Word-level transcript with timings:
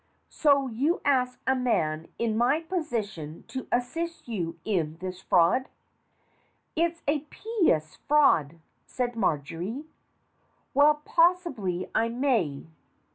"So 0.31 0.65
you 0.67 0.99
ask 1.05 1.39
a 1.45 1.55
man 1.55 2.07
in 2.17 2.35
my 2.35 2.59
position 2.61 3.43
to 3.49 3.67
assist 3.71 4.27
you 4.27 4.57
in 4.65 4.97
this 4.97 5.21
fraud?" 5.21 5.69
"It's 6.75 7.03
a 7.07 7.19
pious 7.29 7.97
fraud," 8.07 8.59
said 8.87 9.15
Marjory. 9.15 9.85
"Well, 10.73 11.03
possibly 11.05 11.87
I 11.93 12.09
may. 12.09 12.65